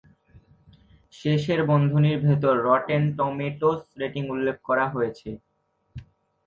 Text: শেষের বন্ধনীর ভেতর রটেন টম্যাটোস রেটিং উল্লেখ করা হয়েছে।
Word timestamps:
শেষের 1.13 1.59
বন্ধনীর 1.63 2.17
ভেতর 2.19 2.53
রটেন 2.67 3.03
টম্যাটোস 3.17 3.81
রেটিং 4.01 4.23
উল্লেখ 4.29 4.57
করা 4.63 4.85
হয়েছে। 4.89 5.29